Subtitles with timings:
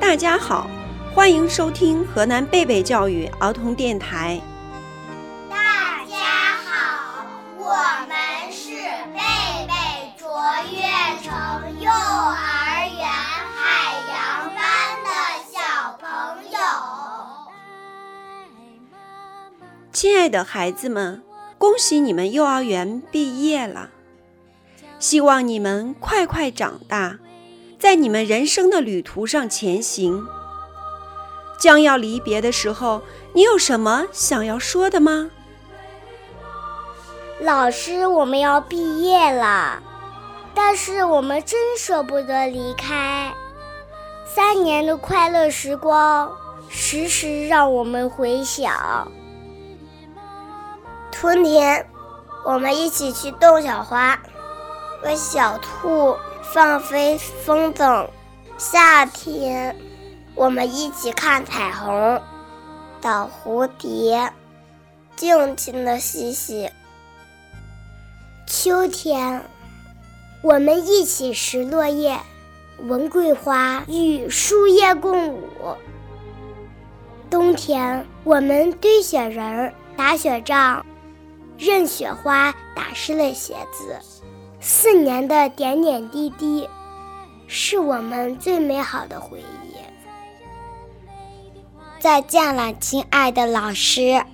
[0.00, 0.68] 大家好，
[1.14, 4.38] 欢迎收听河南贝贝教育儿童电台。
[5.48, 6.16] 大家
[6.66, 7.24] 好，
[7.56, 7.74] 我
[8.06, 8.74] 们是
[9.14, 9.20] 贝
[9.66, 9.72] 贝
[10.18, 10.28] 卓
[10.70, 10.82] 越
[11.22, 11.32] 城
[11.80, 12.51] 幼儿
[19.92, 21.22] 亲爱的孩子们，
[21.58, 23.90] 恭喜你们幼儿园毕业了！
[24.98, 27.18] 希望你们快快长大。
[27.78, 30.26] 在你们人生的旅途上前行，
[31.60, 33.02] 将要离别的时候，
[33.34, 35.30] 你有什么想要说的吗？
[37.40, 39.82] 老师，我们要毕业了，
[40.54, 43.34] 但是我们真舍不得离开。
[44.24, 46.32] 三年的快乐时光，
[46.70, 49.06] 时时让我们回想。
[51.22, 51.86] 春天，
[52.44, 54.20] 我们一起去逗小花，
[55.04, 56.16] 为小兔。
[56.52, 58.08] 放飞风筝，
[58.58, 59.76] 夏天
[60.34, 62.20] 我们一起看彩虹，
[63.00, 64.32] 导蝴蝶，
[65.14, 66.68] 尽情的嬉戏。
[68.44, 69.44] 秋天，
[70.42, 72.18] 我们一起拾落叶，
[72.80, 75.40] 闻桂花与树叶共舞。
[77.30, 80.84] 冬天，我们堆雪人，打雪仗，
[81.64, 83.96] 任雪花打湿了鞋子。
[84.58, 86.68] 四年的点点滴滴，
[87.46, 89.76] 是我们最美好的回忆。
[92.00, 94.24] 再见了，亲爱的老师！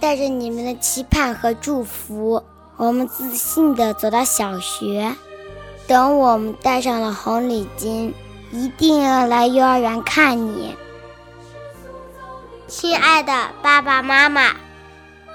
[0.00, 2.42] 带着你们的期盼和祝福，
[2.76, 5.14] 我们自信地走到小学。
[5.86, 8.12] 等我们戴上了红领巾，
[8.50, 10.74] 一定要来幼儿园看你。
[12.66, 14.56] 亲爱的爸爸妈妈，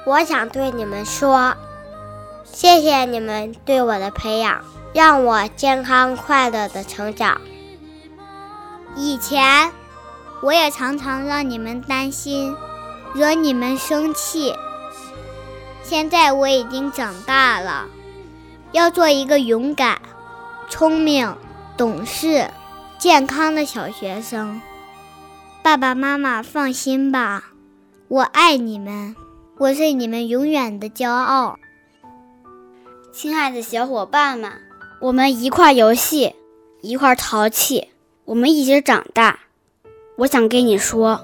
[0.05, 1.55] 我想对你们说。
[2.43, 4.61] 谢谢你们对我的培养，
[4.93, 7.39] 让我健康快乐的成长。
[8.95, 9.71] 以前
[10.41, 12.53] 我也常常让你们担心，
[13.13, 14.53] 惹你们生气。
[15.81, 17.85] 现在我已经长大了，
[18.73, 20.01] 要做一个勇敢、
[20.67, 21.35] 聪明、
[21.77, 22.49] 懂事、
[22.97, 24.61] 健康的小学生。
[25.63, 27.45] 爸爸妈妈放心吧，
[28.09, 29.15] 我爱你们，
[29.61, 31.59] 我是你们永远的骄傲。
[33.13, 34.53] 亲爱的小伙伴们，
[34.99, 36.35] 我们一块游戏，
[36.81, 37.89] 一块淘气，
[38.25, 39.41] 我们一起长大。
[40.17, 41.21] 我想跟你说，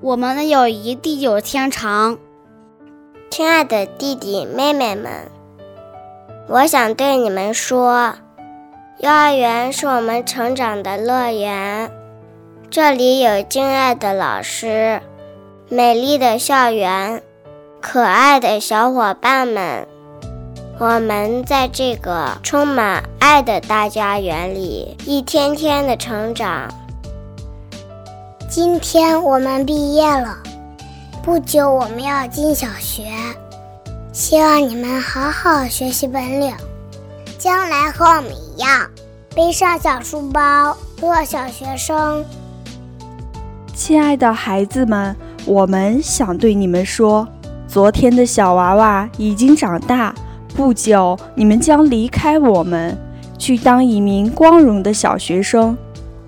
[0.00, 2.18] 我们的友谊地久天长。
[3.30, 5.30] 亲爱的弟弟妹妹们，
[6.48, 8.14] 我想对你们说，
[8.98, 11.92] 幼儿园是我们成长的乐园，
[12.68, 15.00] 这里有敬爱的老师，
[15.70, 17.22] 美丽的校园，
[17.82, 19.86] 可爱的小伙伴们。
[20.78, 26.72] 我们在这个充满爱的大家园里，一天天的成长。
[28.48, 30.38] 今天我们毕业了，
[31.22, 33.02] 不久我们要进小学，
[34.10, 36.54] 希望你们好好学习本领，
[37.36, 38.88] 将来和我们一样，
[39.34, 42.24] 背上小书包，做小学生。
[43.74, 45.14] 亲爱的孩子们，
[45.48, 47.26] 我们想对你们说，
[47.66, 50.14] 昨天的小娃娃已经长大。
[50.54, 52.94] 不久，你们将离开我们，
[53.38, 55.74] 去当一名光荣的小学生。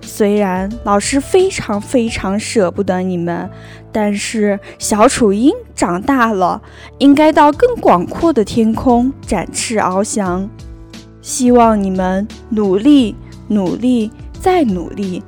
[0.01, 3.47] 虽然老师非常非常舍不得你们，
[3.91, 6.59] 但是小雏鹰长大了，
[6.97, 10.49] 应该到更广阔的天空展翅翱翔。
[11.21, 13.15] 希望你们努力，
[13.49, 15.21] 努力，再努力，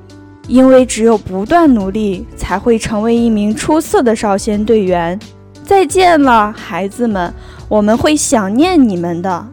[0.46, 5.18] 因为只有不断努力，才会成为一名出色的少先队员。
[5.64, 7.32] 再见了，孩子们。
[7.66, 9.46] 我们会想念你们的。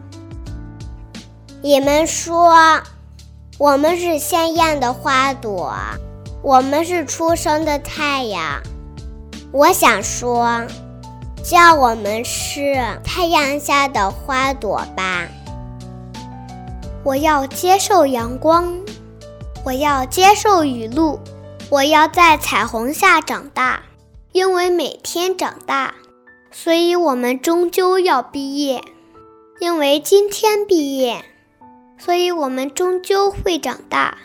[1.62, 2.54] 你们说，
[3.56, 5.72] 我们是鲜艳的花朵，
[6.42, 8.60] 我们是初升的太阳。
[9.50, 10.60] 我想说，
[11.42, 15.26] 叫我们是太阳下的花朵吧。
[17.02, 18.72] 我要接受阳光，
[19.64, 21.20] 我要接受雨露，
[21.70, 23.82] 我要在彩虹下长大，
[24.32, 25.94] 因为每天长大。
[26.50, 28.82] 所以我们终究要毕业，
[29.60, 31.24] 因为今天毕业，
[31.96, 34.18] 所以我们终究会长大。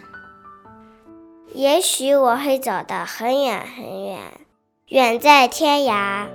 [1.54, 4.20] 也许我会走得很远很远，
[4.88, 6.26] 远在天涯，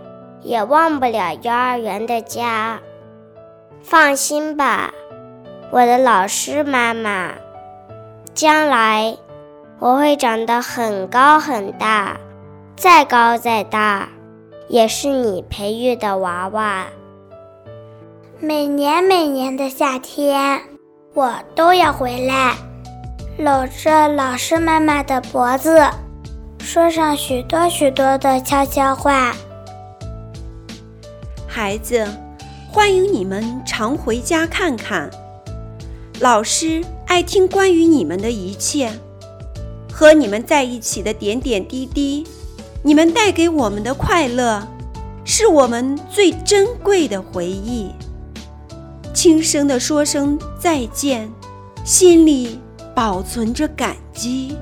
[0.43, 2.81] 也忘不了幼儿园的家。
[3.83, 4.95] 放心吧，
[5.73, 7.35] 我的老师妈妈，
[8.35, 9.17] 将来
[9.79, 12.17] 我会长得很高很大，
[12.77, 14.09] 再高再大，
[14.69, 16.87] 也是你培育的娃娃。
[18.41, 20.63] 每年每年的夏天，
[21.13, 22.55] 我都要回来，
[23.37, 25.85] 搂着老师妈妈的脖子，
[26.59, 29.35] 说上许多许多的悄悄话。
[31.47, 32.09] 孩子，
[32.71, 35.11] 欢迎你们常回家看看。
[36.21, 38.91] 老师爱听关于你们的一切，
[39.93, 42.27] 和你们在一起的点点滴滴，
[42.83, 44.67] 你们带给我们的快乐，
[45.23, 47.91] 是我们最珍贵的回忆。
[49.13, 51.31] 轻声地说声再见，
[51.85, 52.59] 心里
[52.95, 54.57] 保存着感激。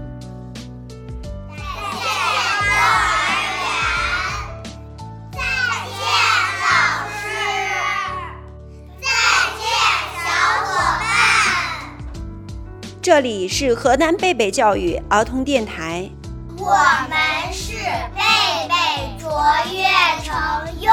[13.11, 16.09] 这里是河南贝贝教育儿童电台。
[16.57, 16.77] 我
[17.09, 17.73] 们是
[18.15, 18.23] 贝
[18.69, 18.75] 贝
[19.19, 19.29] 卓
[19.73, 19.83] 越
[20.23, 20.33] 成
[20.81, 20.93] 幼